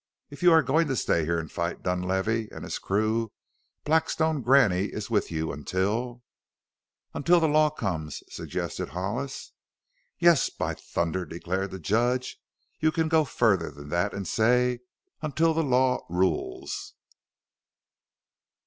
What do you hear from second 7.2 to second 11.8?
the Law comes," suggested Hollis. "Yes, by thunder!" declared the